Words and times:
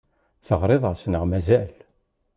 Teɣriḍ-as 0.45 1.01
neɣ 1.07 1.23
mazal? 1.27 1.73